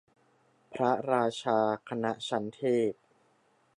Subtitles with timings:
[0.73, 2.61] พระราชาคณะชั้นเท
[2.91, 2.93] พ